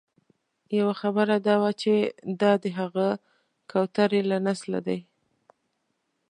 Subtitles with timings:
[0.79, 1.93] یوه خبره دا وه چې
[2.41, 3.07] دا د هغه
[3.71, 4.99] کوترې له نسله دي.